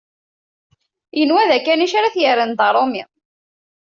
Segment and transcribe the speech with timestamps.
[1.17, 3.03] Yenwa d akanic ara t-yerren d aṛumi.